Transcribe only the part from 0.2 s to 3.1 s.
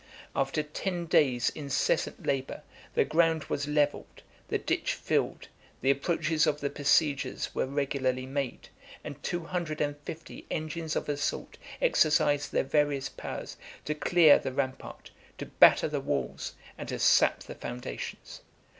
66 After ten days' incessant labor, the